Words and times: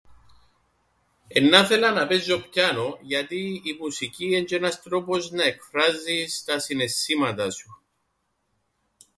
Εννά 1.27 1.65
'θελα 1.65 1.91
να 1.91 2.07
παίζω 2.07 2.39
πιάνον, 2.39 2.97
γιατί 3.01 3.61
η 3.63 3.73
μουσική 3.79 4.33
εν' 4.35 4.45
τζ̆' 4.45 4.51
ένας 4.51 4.81
τρόπος 4.81 5.31
να 5.31 5.43
εκφράζεις 5.43 6.43
τα 6.43 6.59
συναισθήματα 6.59 7.51
σου. 7.51 7.81